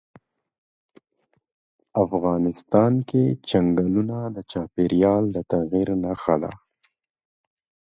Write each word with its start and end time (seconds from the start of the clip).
افغانستان 2.03 2.93
کې 3.09 3.23
چنګلونه 3.49 4.17
د 4.35 4.37
چاپېریال 4.51 5.23
د 5.35 5.37
تغیر 5.51 5.87
نښه 6.03 6.35
ده. 6.43 6.51